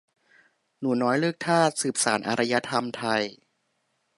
[0.79, 3.23] "หนูน้อยเลิกทาส สืบสานอารยธรรมไทย"